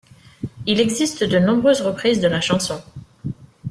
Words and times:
Il 0.65 0.79
existe 0.79 1.23
de 1.23 1.37
nombreuses 1.37 1.81
reprises 1.81 2.21
de 2.21 2.27
la 2.27 2.41
chanson. 2.41 2.81